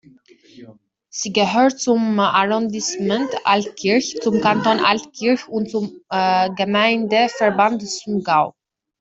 Sie 1.09 1.31
gehört 1.31 1.79
zum 1.79 2.19
Arrondissement 2.19 3.29
Altkirch, 3.43 4.19
zum 4.23 4.41
Kanton 4.41 4.79
Altkirch 4.79 5.47
und 5.47 5.69
zum 5.69 5.95
Gemeindeverband 6.09 7.87
Sundgau. 7.87 8.55